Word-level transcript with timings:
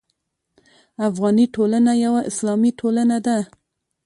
افغاني 1.07 1.45
ټولنه 1.55 1.91
یوه 2.05 2.21
اسلامي 2.31 2.71
ټولنه 2.79 3.17
ده. 3.25 3.37